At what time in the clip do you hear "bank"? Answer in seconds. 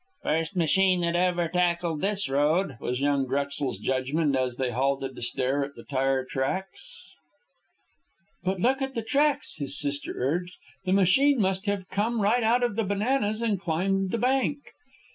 14.17-14.73